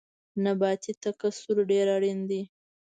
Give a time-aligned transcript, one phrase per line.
[0.43, 2.41] نباتي تکثیر ډیر اړین دی